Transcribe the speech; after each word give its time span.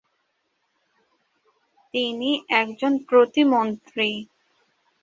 তিনি 1.93 2.29
একজন 2.61 2.93
প্রতিমন্ত্রী। 3.09 4.09